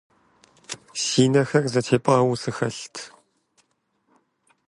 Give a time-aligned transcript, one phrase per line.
[1.03, 2.95] Си нэхэр зэтепӀауэ сыхэлът.